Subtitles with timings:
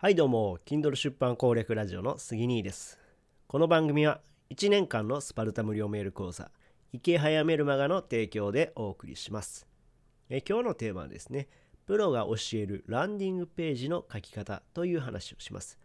[0.00, 3.00] はいどうも、Kindle 出版攻略ラジオの杉兄です。
[3.48, 6.52] この番組は1年間のスパルタ無料メール講座、
[6.92, 9.66] 池早メルマガの提供でお送りします。
[10.30, 11.48] え今日のテーマはですね、
[11.84, 15.80] プロが教えるランディングページの書き方という話をします。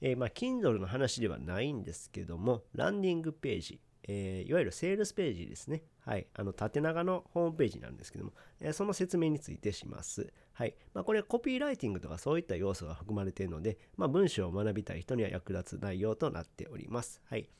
[0.00, 5.82] えまあ、Kindle の話ではないんですけども、ランディングページ、えーいわゆるセールスページですね。
[6.08, 6.26] はい。
[6.32, 10.32] あの、縦長のホームページなんですけども、えその説明についてします。
[10.54, 10.74] はい。
[10.94, 17.20] まあ、これはコピーライティングとかそういった要素が含まれているので、まあ、文章を学びたい人には役立つ内容となっております。
[17.26, 17.50] はい。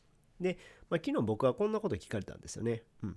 [0.40, 0.56] で、
[0.88, 2.84] まあ、昨日僕はこんなこと聞かれたんですよね。
[3.02, 3.16] うん。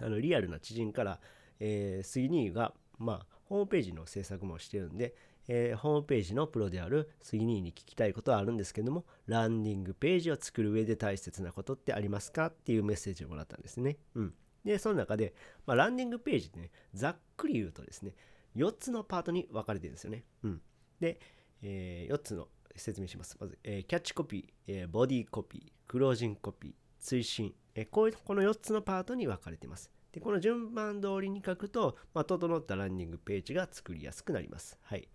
[0.00, 1.18] あの、リアルな知人から、
[1.58, 5.16] えー、杉兄が、まあ、ホームページの制作もしてるんで、
[5.48, 13.96] えーホームページのプロである杉兄に聞きたいことはあるんですけども、ランディングページを作る上で大切なことってありますかっていうメッセージをもらったんですね。
[14.14, 14.34] うん。
[14.64, 15.34] で、その中で、
[15.66, 18.14] まあ、ランディングページってね、ざっくり言うとですね、
[18.56, 20.24] 4つのパートに分かれてるんですよね。
[20.44, 20.60] うん。
[21.00, 21.18] で、
[21.62, 23.36] え4つの説明します。
[23.40, 29.90] まず、えーキャッチコピー、えーボディコピー、クロージングコピー、追伸、えーこういうこの4つのパートに分かれてます。
[30.12, 34.78] で、この順番通りに書くと、まあ、整ったランディングページが作りやすくなります。
[34.82, 35.08] はい。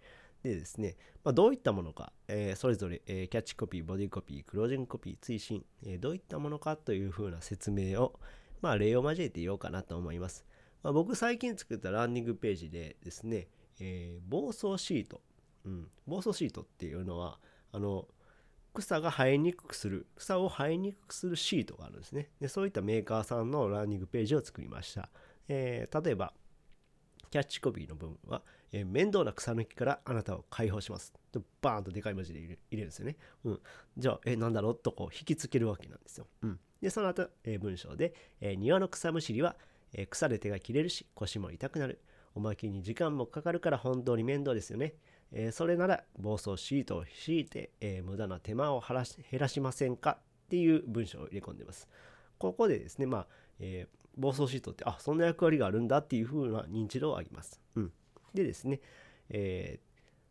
[0.44, 8.20] でですね、まあ、どういったものか、えーそれぞれ、えーキャッチコピー、ボディコピー、クロージングコピー、追伸、えーどういったものかというふうな説明を、
[8.62, 10.46] まあ、例を交えて言おうかなと思います。
[10.84, 13.48] まあ、僕最近作ったランディングページでですね、
[13.80, 15.22] えー暴走シート、
[15.66, 17.40] うん、暴走シートっていうのは
[17.72, 18.08] あの
[18.74, 25.10] 草が生えにくくする草を生えにくくするシートがあるんですねでそういったメーカーさんのランディングページを作りました、
[25.48, 26.34] えー例えば
[27.30, 28.42] キャッチコピーの部分は、
[28.72, 31.12] えー面倒な草抜きからあなたを解放します。
[31.34, 33.18] とバーンとでかい文字で入れるんですよね。
[33.44, 33.60] うん。
[33.98, 34.76] じゃあ、えーなんだろう？
[34.76, 36.28] とこう引きつけるわけなんですよ。
[36.44, 36.60] うん。
[36.81, 39.56] で、その後、え文章で、え庭の草むしりは、
[39.94, 42.02] えー腐れ手が切れるし、腰も痛くなる。
[42.36, 44.94] おまけに時間もかかるから本当に面倒ですよね。
[45.31, 50.20] えそれなら暴走シートを敷いて、え無駄な手間をらし減らしませんか？
[50.45, 51.88] っていう文章を入れ込んでます。
[52.38, 53.27] ここでですね、まあ、
[53.60, 57.61] えー暴走シートって、あ、そんな役割があるんだっていう風な認知度を上げます。
[57.76, 57.92] うん。
[58.33, 58.82] でですね、
[59.30, 59.87] えー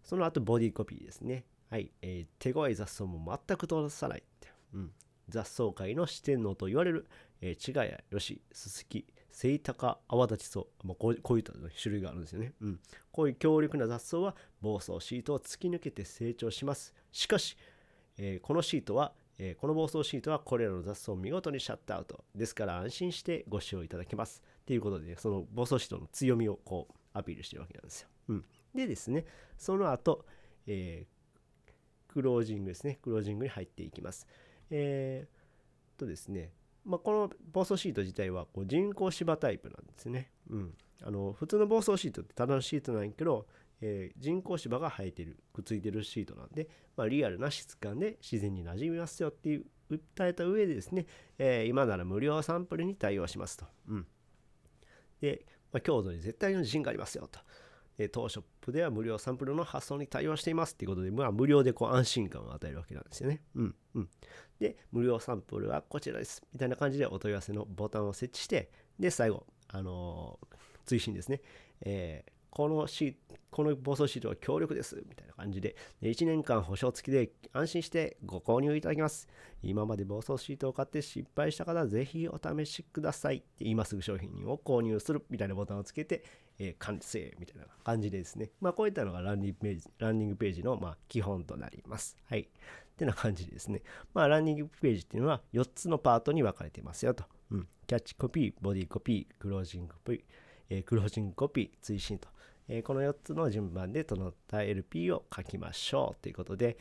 [0.08, 1.44] その後ボディコピーですね。
[1.70, 1.90] はい。
[2.02, 4.48] えー手強い雑草も全く通さないって。
[4.74, 4.92] うん。
[5.28, 7.06] 雑草界の四天王と言われる、
[7.40, 12.52] えー、チガヤ、ヨシ、ススキ、セイタカアワダチソウ、まあ、こうこういった種類があるんですよね。
[12.60, 12.80] うん。
[13.12, 16.94] こういう強力な雑草は防草シートを突き抜けて成長します。
[17.12, 17.56] しかし、
[18.18, 22.24] えーこのシートは、えーこの防草シートはこれらの雑草を見事にシャットアウト。
[22.34, 24.42] ですから安心してご使用いただけます。
[24.62, 28.08] っていうことで、その防草シートの強みをこうアピールしてるわけなんですよ。
[28.28, 28.44] うん。
[28.74, 29.26] でですね、
[29.58, 30.24] その後、
[30.66, 31.16] えー
[32.08, 32.98] クロージングですね。
[33.02, 34.26] クロージングに入っていきます。
[34.70, 36.52] えー、とですね、
[36.84, 40.30] まあ、この暴走シート自体はこう人工芝タイプなんですね。
[40.50, 40.74] うん。
[41.02, 43.46] あの、普通の暴走シートってただのシートなんやけど、
[43.80, 51.06] えー人工芝が生えてる、くっついてるシートなんで、まあ、リアルな質感で自然に馴染みますよっていう訴えた上でですね、
[51.38, 53.66] えー今なら無料サンプルに対応しますと。
[53.88, 54.06] うん。
[55.20, 57.40] で、まあ、強度に絶対の自信がありますよと。
[57.98, 63.42] で当ショップでは無料サンプルの発送に対応していますっていうことで、まあ、無料でこう安心感を与えるわけなんですよね。
[63.54, 64.08] うんうん。
[64.60, 66.42] で、無料サンプルはこちらです。
[66.52, 70.38] みたいな感じでお問い合わせのボタンを設置して、で、最後、あの
[70.84, 71.40] 追伸ですね。
[71.82, 73.14] えーこのシー
[73.50, 74.96] この暴走シートは強力です。
[75.06, 79.28] みたいな感じで、で1年間保証付きで安心してご購入いただきます。
[79.62, 86.24] 今まで暴走シートを買って失敗した方はぜひお試しください今すぐ商品を購入するみたいなボタンをつけて、
[86.58, 88.50] えー完成みたいな感じでですね。
[88.62, 92.16] まあこういったのがランディングページランディングページのま基本となります。
[92.30, 92.48] はい。
[92.96, 93.82] ってな感じですね。
[94.14, 97.24] まあランディングページっていうのは4つのパートに分かれてますよと。
[97.50, 97.68] うん。
[97.86, 100.20] キャッチコピー、ボディコピー、クロージングコピー、
[100.70, 102.28] えークロージングコピー、追伸と。
[102.68, 106.78] えーこの4つの順番で整った LP を書きましょうということで、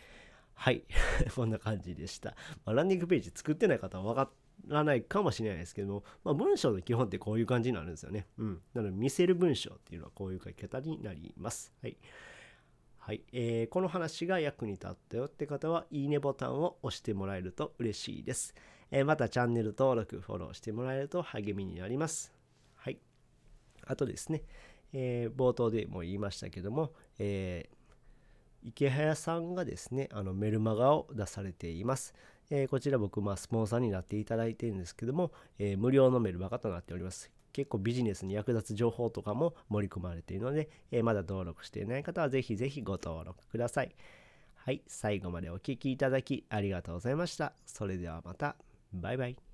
[0.53, 0.83] はい。
[1.35, 2.29] こんな感じでした。
[2.65, 4.31] まあ、ランディングページ作ってない方は分か
[4.69, 8.25] らないかもしれないですけども、まあ、文章の基本ってこういう感じになるんですよね。
[8.37, 8.61] うん。
[8.73, 11.73] なので、見せる文章っていうのはこういう書き方になります。
[11.81, 11.97] はい。
[13.05, 18.55] はい、えーこの話が役に立ったよって方は、いいねボタンを押してもらえると嬉しいです。
[18.90, 22.34] えーまた、チャンネル登録、フォローしてもらえると励みになります。
[22.73, 22.97] はい。
[23.85, 24.41] あとですね、
[24.91, 27.75] えー冒頭でも言いましたけども、えー
[28.63, 32.16] 池早さんがですね、あのメルマガを出されています。
[32.49, 37.31] えこちら僕、まあ、スポンサーになっていただいているんですけども、え無料のメルマガとなっております。
[37.55, 43.96] 結構ビジネスに役立つ情報とかも盛り込まれているので、えーまだ登録していない方はぜひぜひご登録ください。
[44.55, 47.53] はい、最後までお聴きいただきありがとうございました。
[47.66, 48.57] それではまた。
[48.91, 49.44] バイバイ。